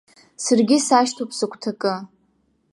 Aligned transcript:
Саргьы 0.43 0.77
сашьҭоуп 0.87 1.31
сыгәҭакы! 1.37 1.93